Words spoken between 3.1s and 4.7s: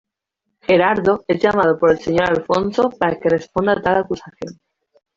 que responda a tal acusación.